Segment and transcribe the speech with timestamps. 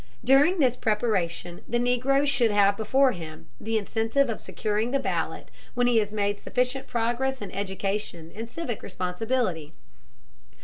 [0.23, 5.51] During this preparation the Negro should have before him the incentive of securing the ballot
[5.75, 9.73] when he has made sufficient progress in education and civic responsibility.